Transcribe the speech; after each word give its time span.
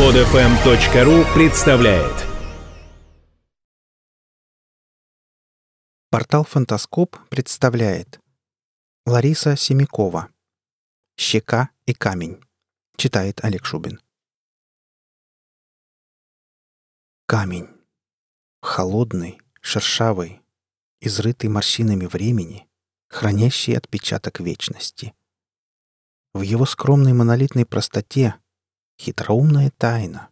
Подфм.ру 0.00 1.34
представляет 1.34 2.26
Портал 6.08 6.44
«Фантаскоп» 6.44 7.18
представляет 7.28 8.18
Лариса 9.04 9.56
Семякова 9.56 10.30
«Щека 11.18 11.68
и 11.84 11.92
камень» 11.92 12.42
Читает 12.96 13.44
Олег 13.44 13.66
Шубин 13.66 14.00
Камень. 17.26 17.68
Холодный, 18.62 19.38
шершавый, 19.60 20.40
изрытый 21.02 21.50
морщинами 21.50 22.06
времени, 22.06 22.66
хранящий 23.08 23.76
отпечаток 23.76 24.40
вечности. 24.40 25.12
В 26.32 26.40
его 26.40 26.64
скромной 26.64 27.12
монолитной 27.12 27.66
простоте 27.66 28.40
хитроумная 29.00 29.70
тайна, 29.78 30.28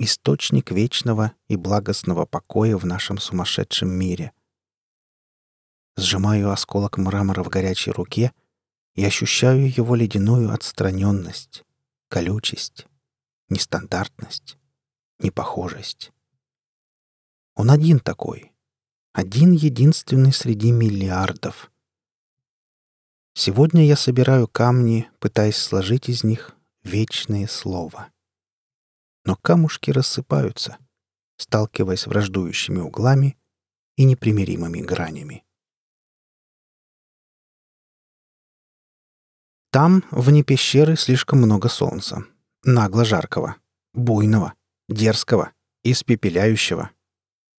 источник 0.00 0.72
вечного 0.72 1.32
и 1.46 1.54
благостного 1.54 2.26
покоя 2.26 2.76
в 2.76 2.84
нашем 2.84 3.18
сумасшедшем 3.18 3.88
мире. 3.88 4.32
Сжимаю 5.96 6.50
осколок 6.50 6.98
мрамора 6.98 7.44
в 7.44 7.48
горячей 7.48 7.92
руке 7.92 8.32
и 8.96 9.04
ощущаю 9.04 9.72
его 9.72 9.94
ледяную 9.94 10.52
отстраненность, 10.52 11.64
колючесть, 12.08 12.88
нестандартность, 13.48 14.58
непохожесть. 15.20 16.10
Он 17.54 17.70
один 17.70 18.00
такой, 18.00 18.50
один 19.12 19.52
единственный 19.52 20.32
среди 20.32 20.72
миллиардов. 20.72 21.70
Сегодня 23.34 23.86
я 23.86 23.94
собираю 23.94 24.48
камни, 24.48 25.08
пытаясь 25.20 25.56
сложить 25.56 26.08
из 26.08 26.24
них 26.24 26.56
вечное 26.82 27.46
слово. 27.46 28.12
Но 29.24 29.36
камушки 29.36 29.90
рассыпаются, 29.90 30.78
сталкиваясь 31.36 32.06
враждующими 32.06 32.78
углами 32.78 33.38
и 33.96 34.04
непримиримыми 34.04 34.80
гранями. 34.80 35.44
Там, 39.70 40.02
вне 40.10 40.42
пещеры, 40.42 40.96
слишком 40.96 41.38
много 41.38 41.68
солнца. 41.68 42.24
Нагло 42.64 43.04
жаркого, 43.04 43.56
буйного, 43.92 44.54
дерзкого, 44.88 45.52
испепеляющего. 45.84 46.90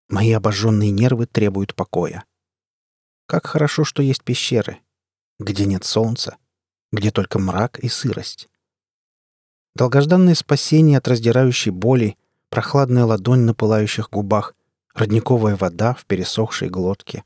Мои 0.09 0.31
обожженные 0.34 0.92
нервы 0.92 1.26
требуют 1.26 1.74
покоя. 1.74 2.26
Как 3.28 3.48
хорошо, 3.48 3.86
что 3.86 4.03
есть 4.03 4.24
пещеры, 4.24 4.80
где 5.40 5.66
нет 5.66 5.86
солнца, 5.86 6.38
где 6.92 7.12
только 7.12 7.40
мрак 7.40 7.80
и 7.80 7.88
сырость. 7.88 8.50
Долгожданное 9.76 10.36
спасение 10.36 10.98
от 10.98 11.08
раздирающей 11.08 11.72
боли, 11.72 12.18
прохладная 12.50 13.06
ладонь 13.06 13.42
на 13.42 13.54
пылающих 13.54 14.10
губах, 14.10 14.54
родниковая 14.94 15.56
вода 15.56 15.94
в 15.94 16.06
пересохшей 16.06 16.70
глотке. 16.70 17.24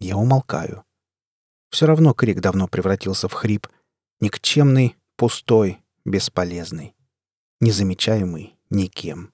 Я 0.00 0.16
умолкаю. 0.16 0.84
Все 1.70 1.86
равно 1.86 2.14
крик 2.14 2.40
давно 2.40 2.68
превратился 2.68 3.28
в 3.28 3.32
хрип. 3.32 3.68
Никчемный, 4.20 4.96
пустой, 5.16 5.78
бесполезный. 6.04 6.94
Незамечаемый 7.60 8.56
никем. 8.70 9.32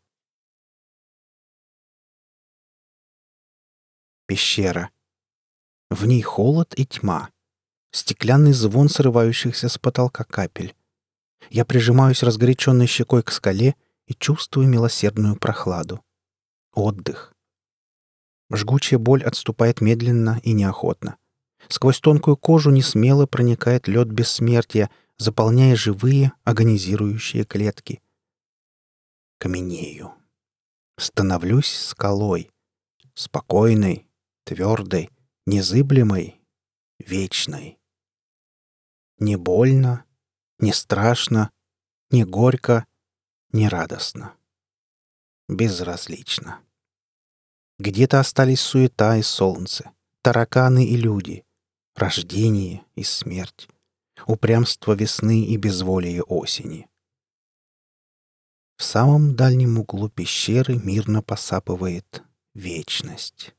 Пещера. 4.26 4.90
В 5.88 6.04
ней 6.06 6.20
холод 6.20 6.74
и 6.76 6.84
тьма. 6.84 7.30
Стеклянный 7.92 8.52
звон 8.52 8.88
срывающихся 8.88 9.68
с 9.68 9.78
потолка 9.78 10.24
капель. 10.24 10.74
Я 11.50 11.64
прижимаюсь 11.64 12.22
разгоряченной 12.22 12.86
щекой 12.86 13.22
к 13.22 13.30
скале 13.30 13.74
и 14.06 14.14
чувствую 14.14 14.68
милосердную 14.68 15.36
прохладу. 15.36 16.02
Отдых. 16.72 17.34
Жгучая 18.50 18.98
боль 18.98 19.24
отступает 19.24 19.80
медленно 19.80 20.40
и 20.42 20.52
неохотно. 20.52 21.16
Сквозь 21.68 22.00
тонкую 22.00 22.36
кожу 22.36 22.70
несмело 22.70 23.26
проникает 23.26 23.88
лед 23.88 24.08
бессмертия, 24.08 24.90
заполняя 25.18 25.74
живые, 25.74 26.32
агонизирующие 26.44 27.44
клетки. 27.44 28.02
Каменею. 29.38 30.14
Становлюсь 30.98 31.72
скалой. 31.72 32.50
Спокойной, 33.14 34.06
твердой, 34.44 35.10
незыблемой, 35.46 36.40
вечной. 36.98 37.78
Не 39.18 39.36
больно, 39.36 40.04
не 40.58 40.72
страшно, 40.72 41.50
не 42.10 42.24
горько, 42.24 42.86
не 43.52 43.68
радостно. 43.68 44.34
Безразлично. 45.48 46.60
Где-то 47.78 48.20
остались 48.20 48.60
суета 48.60 49.16
и 49.16 49.22
солнце, 49.22 49.92
тараканы 50.22 50.86
и 50.86 50.96
люди, 50.96 51.44
рождение 51.94 52.84
и 52.94 53.04
смерть, 53.04 53.68
упрямство 54.26 54.94
весны 54.94 55.44
и 55.44 55.56
безволие 55.56 56.22
осени. 56.22 56.88
В 58.76 58.82
самом 58.82 59.36
дальнем 59.36 59.78
углу 59.78 60.08
пещеры 60.08 60.76
мирно 60.76 61.22
посапывает 61.22 62.22
вечность. 62.54 63.54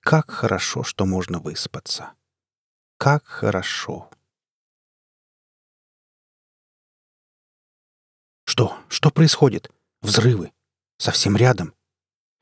Как 0.00 0.30
хорошо, 0.30 0.82
что 0.82 1.06
можно 1.06 1.38
выспаться. 1.38 2.12
Как 2.98 3.24
хорошо. 3.24 4.10
Что? 8.54 8.76
Что 8.86 9.10
происходит? 9.10 9.68
Взрывы. 10.00 10.52
Совсем 10.96 11.36
рядом. 11.36 11.74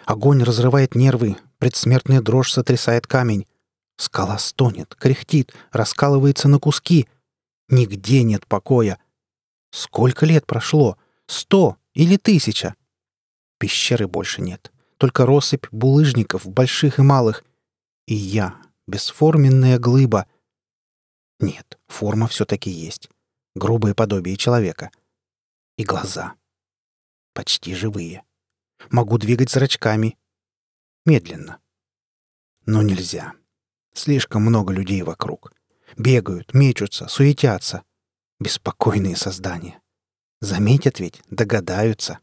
Огонь 0.05 0.43
разрывает 0.43 0.95
нервы, 0.95 1.39
предсмертная 1.57 2.21
дрожь 2.21 2.53
сотрясает 2.53 3.07
камень. 3.07 3.47
Скала 3.97 4.37
стонет, 4.37 4.95
кряхтит, 4.95 5.55
раскалывается 5.71 6.49
на 6.49 6.59
куски. 6.59 7.09
Нигде 7.71 8.25
нет 8.25 8.47
покоя. 8.47 8.99
Сколько 9.71 10.27
лет 10.27 10.47
прошло? 10.47 10.99
Сто 11.29 11.79
или 11.95 12.19
тысяча? 12.19 12.75
Пещеры 13.59 14.07
больше 14.07 14.43
нет. 14.43 14.71
Только 14.99 15.25
россыпь 15.25 15.65
булыжников, 15.71 16.47
больших 16.47 16.99
и 16.99 17.03
малых. 17.03 17.43
И 18.07 18.15
я, 18.15 18.57
бесформенная 18.87 19.79
глыба. 19.79 20.27
Нет, 21.41 21.79
форма 21.89 22.29
все-таки 22.29 22.69
есть. 22.69 23.09
Грубое 23.55 23.95
подобие 23.95 24.37
человека— 24.37 24.91
и 25.77 25.85
глаза. 25.85 26.35
Почти 27.35 27.75
живые. 27.75 28.25
Могу 28.91 29.19
двигать 29.19 29.51
зрачками. 29.51 30.19
Медленно. 31.07 31.59
Но 32.67 32.83
нельзя. 32.83 33.35
Слишком 33.95 34.43
много 34.43 34.73
людей 34.73 35.03
вокруг. 35.03 35.53
Бегают, 35.97 36.55
мечутся, 36.55 37.09
суетятся. 37.09 37.85
Беспокойные 38.41 39.17
создания. 39.17 39.81
Заметят 40.41 41.01
ведь, 41.01 41.23
догадаются. 41.31 42.19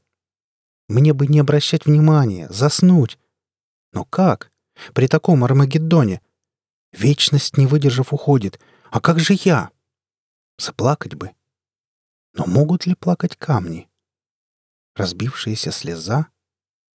Мне 0.87 1.13
бы 1.13 1.27
не 1.27 1.39
обращать 1.39 1.85
внимания, 1.85 2.47
заснуть. 2.49 3.17
Но 3.93 4.05
как? 4.05 4.51
При 4.93 5.07
таком 5.07 5.43
Армагеддоне. 5.43 6.21
Вечность, 6.91 7.57
не 7.57 7.67
выдержав, 7.67 8.13
уходит. 8.13 8.59
А 8.89 8.99
как 8.99 9.19
же 9.19 9.35
я? 9.43 9.69
Заплакать 10.57 11.15
бы. 11.15 11.31
Но 12.33 12.45
могут 12.45 12.85
ли 12.85 12.95
плакать 12.95 13.35
камни? 13.35 13.89
Разбившаяся 14.95 15.71
слеза, 15.71 16.27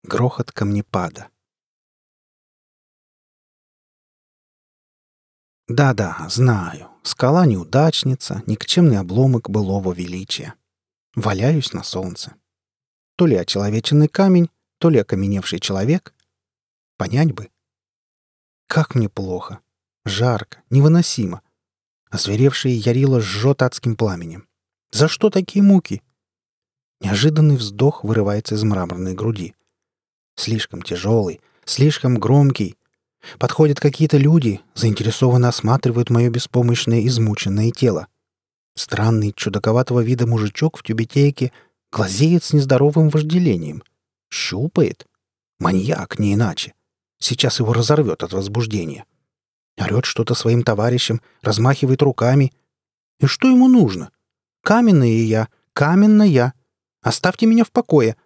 грохот 0.02 0.52
камнепада. 0.52 1.28
Да-да, 5.66 6.26
знаю. 6.28 6.90
Скала 7.02 7.46
неудачница, 7.46 8.42
никчемный 8.46 8.98
обломок 8.98 9.48
былого 9.48 9.92
величия. 9.92 10.54
Валяюсь 11.14 11.72
на 11.72 11.82
солнце. 11.82 12.34
То 13.16 13.26
ли 13.26 13.36
очеловеченный 13.36 14.08
камень, 14.08 14.50
то 14.78 14.90
ли 14.90 14.98
окаменевший 14.98 15.60
человек. 15.60 16.14
Понять 16.98 17.32
бы. 17.32 17.50
Как 18.66 18.94
мне 18.94 19.08
плохо. 19.08 19.60
Жарко, 20.04 20.62
невыносимо. 20.68 21.42
Озверевшее 22.10 22.76
ярило 22.76 23.20
жжет 23.20 23.62
адским 23.62 23.96
пламенем. 23.96 24.48
За 24.94 25.08
что 25.08 25.28
такие 25.28 25.60
муки? 25.60 26.02
Неожиданный 27.00 27.56
вздох 27.56 28.04
вырывается 28.04 28.54
из 28.54 28.62
мраморной 28.62 29.14
груди. 29.14 29.56
Слишком 30.36 30.82
тяжелый, 30.82 31.40
слишком 31.64 32.14
громкий. 32.14 32.76
Подходят 33.40 33.80
какие-то 33.80 34.18
люди, 34.18 34.60
заинтересованно 34.76 35.48
осматривают 35.48 36.10
мое 36.10 36.30
беспомощное 36.30 37.04
измученное 37.08 37.72
тело. 37.72 38.06
Странный, 38.76 39.32
чудаковатого 39.32 39.98
вида 39.98 40.28
мужичок 40.28 40.78
в 40.78 40.84
тюбетейке 40.84 41.50
глазеет 41.90 42.44
с 42.44 42.52
нездоровым 42.52 43.08
вожделением. 43.08 43.82
Щупает. 44.30 45.08
Маньяк, 45.58 46.20
не 46.20 46.34
иначе. 46.34 46.72
Сейчас 47.18 47.58
его 47.58 47.72
разорвет 47.72 48.22
от 48.22 48.32
возбуждения. 48.32 49.06
Орет 49.76 50.04
что-то 50.04 50.34
своим 50.34 50.62
товарищам, 50.62 51.20
размахивает 51.42 52.00
руками. 52.00 52.52
И 53.18 53.26
что 53.26 53.48
ему 53.48 53.66
нужно? 53.66 54.12
Каменная 54.64 55.08
я, 55.08 55.48
каменная. 55.74 56.54
Оставьте 57.02 57.44
меня 57.46 57.64
в 57.64 57.70
покое!» 57.70 58.16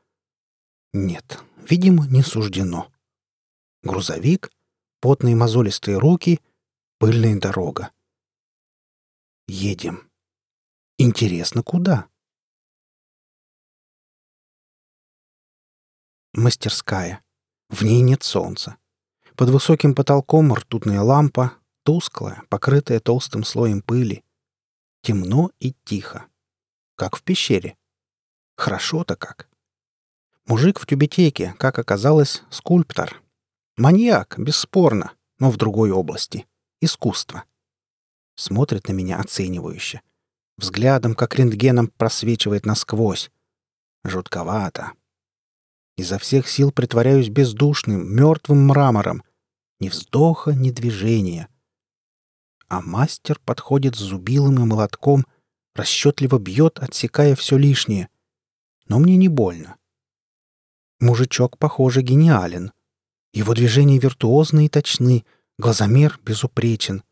Нет, 0.93 1.43
видимо, 1.69 2.07
не 2.07 2.23
суждено. 2.23 2.91
Грузовик, 3.83 4.51
потные 5.01 5.35
мозолистые 5.35 5.99
руки, 5.99 6.41
пыльная 6.99 7.39
дорога. 7.39 7.91
Едем. 9.49 10.09
Интересно, 10.97 11.63
куда? 11.65 12.09
Мастерская. 16.33 17.25
В 17.69 17.83
ней 17.83 18.01
нет 18.01 18.23
солнца. 18.23 18.77
Под 19.35 19.51
высоким 19.51 19.95
потолком 19.95 20.55
ртутная 20.55 21.01
лампа, 21.01 21.55
тусклая, 21.83 22.45
покрытая 22.49 23.01
толстым 23.01 23.43
слоем 23.43 23.83
пыли. 23.83 24.25
Темно 25.03 25.51
и 25.61 25.75
тихо. 25.85 26.28
Как 26.99 27.15
в 27.15 27.23
пещере. 27.23 27.77
Хорошо-то 28.57 29.15
как. 29.15 29.49
Мужик 30.47 30.81
в 30.81 30.87
тюбетейке, 30.87 31.55
как 31.57 31.79
оказалось, 31.79 32.43
скульптор. 32.51 33.23
Маньяк, 33.77 34.37
бесспорно, 34.37 35.13
но 35.39 35.53
в 35.53 35.57
другой 35.57 35.93
области. 35.93 36.49
Искусство. 36.81 37.45
Смотрит 38.35 38.89
на 38.89 38.95
меня 38.95 39.21
оценивающе. 39.21 40.03
Взглядом, 40.57 41.15
как 41.15 41.37
рентгеном, 41.37 41.87
просвечивает 41.87 42.67
насквозь. 42.67 43.31
Жутковато. 44.03 44.91
Изо 45.97 46.19
всех 46.19 46.49
сил 46.49 46.73
притворяюсь 46.73 47.29
бездушным, 47.29 48.13
мертвым 48.13 48.67
мрамором. 48.67 49.23
Ни 49.79 49.89
вздоха, 49.89 50.51
ни 50.51 50.73
движения. 50.73 51.49
А 52.67 52.81
мастер 52.81 53.39
подходит 53.45 53.95
с 53.95 54.01
зубилом 54.01 54.57
и 54.57 54.65
молотком, 54.65 55.25
расчетливо 55.79 56.39
бьет, 56.39 56.79
отсекая 56.81 57.35
все 57.35 57.57
лишнее. 57.57 58.09
Но 58.87 58.99
мне 58.99 59.17
не 59.17 59.29
больно. 59.29 59.77
Мужичок, 61.01 61.59
похоже, 61.59 62.03
гениален. 62.03 62.73
Его 63.33 63.55
движения 63.55 63.99
виртуозны 63.99 64.67
и 64.67 64.69
точны, 64.69 65.25
глазомер 65.59 66.19
безупречен. 66.25 67.03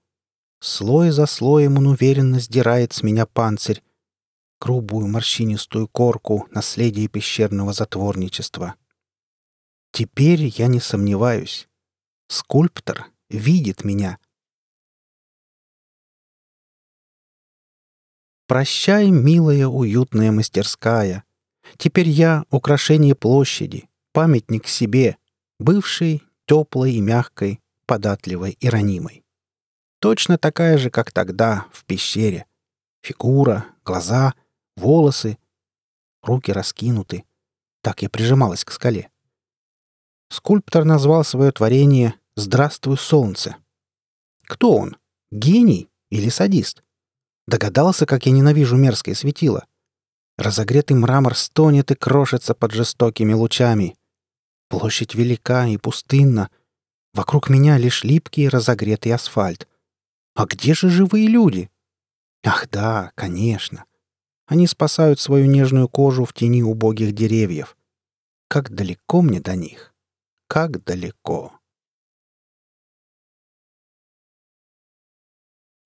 Слой 0.60 1.10
за 1.10 1.26
слоем 1.26 1.78
он 1.78 1.86
уверенно 1.86 2.40
сдирает 2.40 2.92
с 2.92 3.02
меня 3.02 3.26
панцирь, 3.26 3.82
грубую 4.60 5.06
морщинистую 5.06 5.86
корку 5.88 6.48
наследие 6.50 7.08
пещерного 7.08 7.72
затворничества. 7.72 8.74
Теперь 9.92 10.44
я 10.44 10.66
не 10.66 10.80
сомневаюсь. 10.80 11.68
Скульптор 12.28 13.06
видит 13.28 13.84
меня. 13.84 14.18
Прощай, 18.46 19.10
милая 19.10 19.66
уютная 19.66 20.30
мастерская. 20.30 21.24
Теперь 21.78 22.08
я— 22.08 22.44
украшение 22.50 23.16
площади, 23.16 23.88
памятник 24.12 24.68
себе, 24.68 25.16
бывшей, 25.58 26.22
теплой 26.46 26.92
и 26.94 27.00
мягкой, 27.00 27.60
податливой 27.86 28.52
и 28.60 28.68
ранимой. 28.68 29.24
Точно 29.98 30.38
такая 30.38 30.78
же, 30.78 30.90
как 30.90 31.10
тогда, 31.10 31.66
в 31.72 31.84
пещере. 31.84 32.46
Фигура, 33.02 33.66
глаза, 33.84 34.34
волосы, 34.76 35.38
руки 36.22 36.52
раскинуты. 36.52 37.24
Так 37.82 38.02
я 38.02 38.08
прижималась 38.08 38.64
к 38.64 38.70
скале. 38.70 39.10
Скульптор 40.28 40.84
назвал 40.84 41.24
свое 41.24 41.50
творение 41.50 42.14
«Здравствуй, 42.36 42.96
солнце». 42.96 43.56
Кто 44.44 44.76
он? 44.76 44.96
Гений 45.32 45.88
или 46.10 46.28
садист? 46.28 46.82
Догадался, 47.46 48.06
как 48.06 48.26
я 48.26 48.32
ненавижу 48.32 48.76
мерзкое 48.76 49.14
светило. 49.14 49.66
Разогретый 50.36 50.96
мрамор 50.96 51.34
стонет 51.34 51.90
и 51.90 51.94
крошится 51.94 52.54
под 52.54 52.72
жестокими 52.72 53.32
лучами. 53.32 53.96
Площадь 54.68 55.14
велика 55.14 55.66
и 55.66 55.76
пустынна. 55.78 56.50
Вокруг 57.14 57.48
меня 57.48 57.78
лишь 57.78 58.04
липкий 58.04 58.48
разогретый 58.48 59.12
асфальт. 59.12 59.68
А 60.34 60.44
где 60.44 60.74
же 60.74 60.90
живые 60.90 61.28
люди? 61.28 61.70
Ах 62.44 62.68
да, 62.68 63.12
конечно. 63.14 63.84
Они 64.46 64.66
спасают 64.66 65.18
свою 65.18 65.46
нежную 65.46 65.88
кожу 65.88 66.24
в 66.24 66.32
тени 66.32 66.62
убогих 66.62 67.12
деревьев. 67.12 67.76
Как 68.48 68.70
далеко 68.70 69.22
мне 69.22 69.40
до 69.40 69.56
них? 69.56 69.94
Как 70.46 70.84
далеко? 70.84 71.58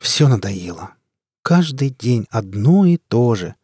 Все 0.01 0.29
надоело. 0.29 0.95
Каждый 1.43 1.91
день 1.91 2.27
одно 2.31 2.87
и 2.87 2.97
то 2.97 3.35
же. 3.35 3.55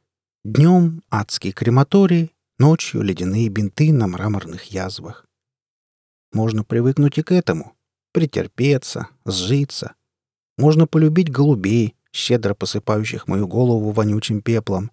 Днем 0.44 1.02
адский 1.11 1.52
крематорий, 1.52 2.34
ночью 2.58 3.02
ледяные 3.02 3.49
бинты 3.49 3.93
на 3.93 4.06
мраморных 4.06 4.64
язвах. 4.64 5.26
Можно 6.32 6.64
привыкнуть 6.64 7.19
и 7.19 7.23
к 7.23 7.32
этому, 7.32 7.75
претерпеться, 8.12 9.08
сжиться— 9.25 9.94
можно 10.58 10.87
полюбить 10.87 11.31
голубей, 11.31 11.94
щедро 12.12 12.55
посыпающих 12.55 13.28
мою 13.28 13.46
голову 13.46 13.90
вонючим 13.90 14.40
пеплом. 14.40 14.90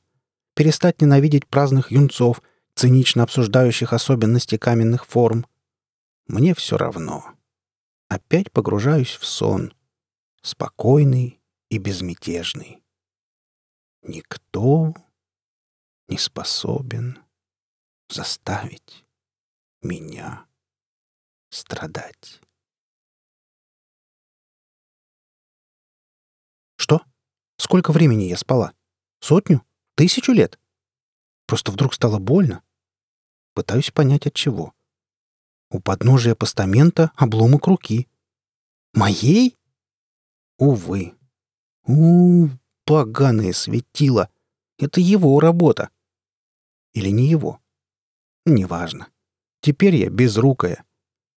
Перестать 0.56 1.02
ненавидеть 1.02 1.48
праздных 1.48 1.92
юнцов, 1.92 2.42
цинично 2.76 3.24
обсуждающих 3.24 3.94
особенности 3.94 4.58
каменных 4.58 5.06
форм. 5.06 5.46
Мне 6.28 6.54
все 6.54 6.78
равно. 6.78 7.24
Опять 8.10 8.52
погружаюсь 8.52 9.16
в 9.16 9.26
сон. 9.26 9.74
Спокойный 10.42 11.40
и 11.74 11.80
безмятежный. 11.80 12.84
Никто 14.04 14.94
не 16.08 16.20
способен 16.20 17.18
заставить 18.10 19.04
меня 19.81 20.46
страдать. 21.50 22.42
Что? 26.75 27.02
Сколько 27.58 27.92
времени 27.92 28.25
я 28.25 28.38
спала? 28.38 28.75
Сотню? 29.20 29.66
Тысячу 29.96 30.31
лет? 30.31 30.60
Просто 31.48 31.72
вдруг 31.72 31.96
стало 31.96 32.20
больно. 32.20 32.62
Пытаюсь 33.56 33.90
понять, 33.90 34.28
от 34.28 34.36
чего. 34.36 34.75
У 35.72 35.80
подножия 35.80 36.36
постамента 36.36 37.12
обломок 37.16 37.66
руки. 37.66 38.08
Моей? 38.94 39.58
Увы. 40.60 41.18
У, 41.86 42.48
поганое 42.86 43.54
светило. 43.54 44.30
Это 44.78 45.02
его 45.02 45.40
работа. 45.40 45.90
Или 46.94 47.10
не 47.10 47.28
его? 47.28 47.60
Неважно. 48.46 49.08
Теперь 49.62 49.96
я 49.96 50.10
безрукая. 50.10 50.84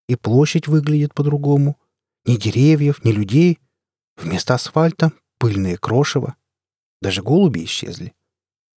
И 0.09 0.17
площадь 0.17 0.69
выглядит 0.69 1.15
по-другому. 1.15 1.79
Ни 2.25 2.37
деревьев, 2.37 3.05
ни 3.05 3.12
людей. 3.12 3.59
Вместо 4.17 4.55
асфальта 4.55 5.12
пыльное 5.38 5.76
крошево. 5.76 6.37
Даже 7.00 7.23
голуби 7.23 7.65
исчезли. 7.65 8.15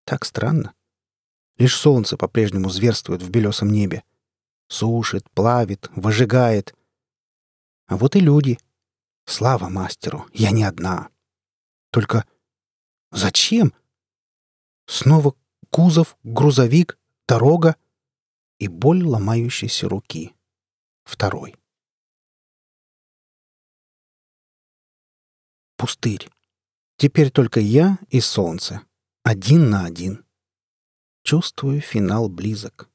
Так 0.05 0.25
странно. 0.25 0.73
Лишь 1.57 1.75
солнце 1.75 2.17
по-прежнему 2.17 2.69
зверствует 2.69 3.21
в 3.21 3.29
белесом 3.29 3.69
небе. 3.69 4.03
Сушит, 4.67 5.29
плавит, 5.31 5.89
выжигает. 5.95 6.75
А 7.87 7.97
вот 7.97 8.15
и 8.15 8.19
люди. 8.19 8.57
Слава 9.25 9.69
мастеру, 9.69 10.25
я 10.33 10.51
не 10.51 10.63
одна. 10.63 11.09
Только 11.91 12.25
зачем? 13.11 13.73
Снова 14.85 15.35
кузов, 15.69 16.17
грузовик, 16.23 16.97
дорога 17.27 17.75
и 18.59 18.67
боль 18.67 19.03
ломающейся 19.03 19.87
руки. 19.87 20.35
Второй. 21.03 21.55
Пустырь. 25.77 26.29
Теперь 26.97 27.31
только 27.31 27.59
я 27.61 27.97
и 28.09 28.19
солнце. 28.19 28.81
Один 29.23 29.69
на 29.69 29.85
один. 29.85 30.25
Чувствую, 31.23 31.81
финал 31.81 32.27
близок. 32.27 32.89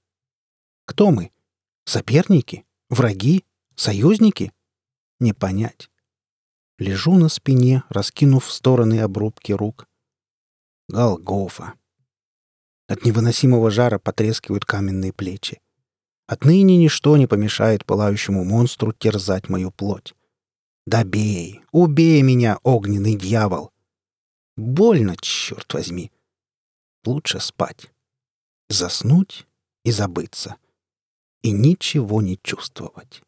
Кто 0.85 1.11
мы? 1.11 1.33
Соперники? 1.85 2.67
Враги? 2.91 3.45
Союзники? 3.75 4.53
Не 5.21 5.33
понять. 5.33 5.91
Лежу 6.79 7.15
на 7.15 7.29
спине, 7.29 7.85
раскинув 7.89 8.47
в 8.47 8.53
стороны 8.53 9.01
обрубки 9.01 9.53
рук. 9.53 9.87
Голгофа. 10.89 11.75
От 12.89 13.05
невыносимого 13.05 13.71
жара 13.71 13.99
потрескивают 14.01 14.65
каменные 14.65 15.13
плечи. 15.13 15.61
Отныне 16.27 16.77
ничто 16.77 17.17
не 17.17 17.27
помешает 17.29 17.85
пылающему 17.85 18.45
монстру 18.45 18.93
терзать 18.93 19.49
мою 19.49 19.71
плоть. 19.71 20.15
Добей, 20.87 21.63
убей 21.71 22.23
меня, 22.23 22.59
огненный 22.63 23.15
дьявол! 23.15 23.71
Больно, 24.57 25.17
черт 25.17 25.73
возьми. 25.75 26.11
Лучше 27.05 27.41
спать. 27.41 27.91
Заснуть 28.69 29.47
и 29.85 29.91
забыться. 29.91 30.57
И 31.43 31.53
ничего 31.53 32.21
не 32.21 32.39
чувствовать. 32.43 33.23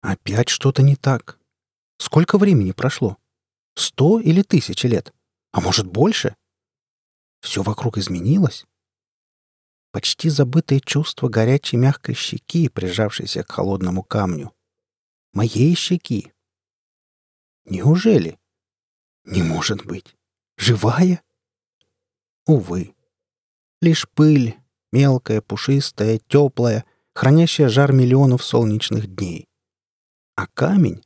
Опять 0.00 0.48
что-то 0.48 0.82
не 0.82 0.96
так. 0.96 1.38
Сколько 1.98 2.38
времени 2.38 2.72
прошло? 2.72 3.16
Сто 3.74 4.20
или 4.20 4.42
тысячи 4.42 4.86
лет? 4.86 5.12
А 5.52 5.60
может, 5.60 5.86
больше? 5.86 6.36
Все 7.40 7.62
вокруг 7.62 7.98
изменилось? 7.98 8.66
Почти 9.90 10.28
забытое 10.28 10.80
чувство 10.80 11.28
горячей 11.28 11.76
мягкой 11.76 12.14
щеки, 12.14 12.68
прижавшейся 12.68 13.42
к 13.42 13.50
холодному 13.50 14.02
камню. 14.02 14.52
Моей 15.32 15.74
щеки. 15.74 16.32
Неужели? 17.64 18.38
Не 19.24 19.42
может 19.42 19.84
быть. 19.84 20.16
Живая? 20.56 21.22
Увы. 22.46 22.94
Лишь 23.80 24.08
пыль, 24.08 24.56
мелкая, 24.92 25.40
пушистая, 25.40 26.20
теплая, 26.28 26.84
хранящая 27.14 27.68
жар 27.68 27.92
миллионов 27.92 28.44
солнечных 28.44 29.06
дней. 29.14 29.47
А 30.38 30.46
камень? 30.46 31.02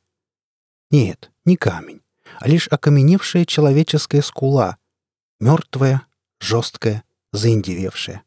Нет, 0.91 1.33
не 1.47 1.57
камень, 1.57 2.03
а 2.39 2.49
лишь 2.49 2.69
окаменевшая 2.69 3.47
человеческая 3.47 4.21
скула, 4.21 4.77
мертвая, 5.41 6.07
жесткая, 6.39 7.03
заиндевевшая. 7.33 8.25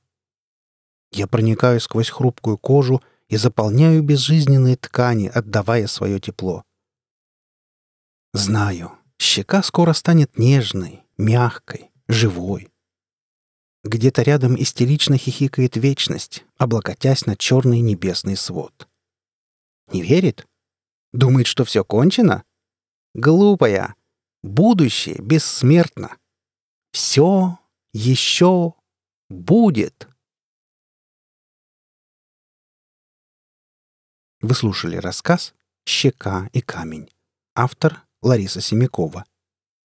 Я 1.12 1.28
проникаю 1.28 1.80
сквозь 1.80 2.10
хрупкую 2.10 2.58
кожу 2.58 3.04
и 3.28 3.38
заполняю 3.38 4.02
безжизненные 4.02 4.78
ткани, 4.78 5.28
отдавая 5.28 5.86
свое 5.86 6.20
тепло. 6.20 6.64
Знаю, 8.34 8.92
щека 9.20 9.62
скоро 9.62 9.94
станет 9.94 10.40
нежной, 10.40 11.04
мягкой, 11.20 11.92
живой. 12.08 12.74
Где-то 13.84 14.24
рядом 14.24 14.60
истерично 14.60 15.20
хихикает 15.20 15.78
вечность, 15.78 16.46
облокотясь 16.58 17.28
на 17.28 17.36
черный 17.36 17.82
небесный 17.82 18.36
свод. 18.36 18.90
Не 19.92 20.02
верит? 20.02 20.48
Думает, 21.16 21.48
что 21.48 21.64
все 21.64 21.86
кончено? 21.86 22.44
Глупая. 23.14 23.96
Будущее 24.44 25.16
бессмертно. 25.22 26.18
Все 26.92 27.58
еще 27.94 28.74
будет. 29.30 30.10
Вы 34.42 34.54
слушали 34.54 34.98
рассказ 34.98 35.56
«Щека 35.88 36.50
и 36.52 36.60
камень». 36.60 37.10
Автор 37.56 38.04
Лариса 38.22 38.60
Семякова. 38.60 39.24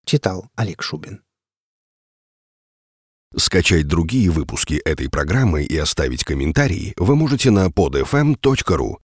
Читал 0.04 0.50
Олег 0.56 0.82
Шубин. 0.82 1.22
Скачать 3.37 3.87
другие 3.87 4.30
выпуски 4.30 4.75
этой 4.84 5.08
программы 5.08 5.62
и 5.62 5.76
оставить 5.76 6.25
комментарии 6.25 6.92
вы 6.96 7.14
можете 7.14 7.52
на 7.52 7.68
podfm.ru. 7.68 8.99